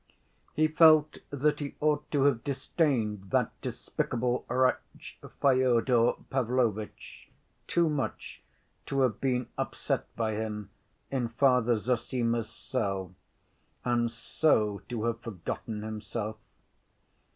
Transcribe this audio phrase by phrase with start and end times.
[0.55, 7.29] He felt that he ought to have disdained that despicable wretch, Fyodor Pavlovitch,
[7.67, 8.41] too much
[8.87, 10.71] to have been upset by him
[11.11, 13.13] in Father Zossima's cell,
[13.85, 16.37] and so to have forgotten himself.